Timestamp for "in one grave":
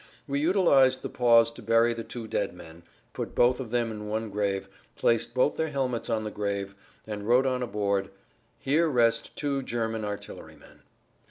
3.91-4.67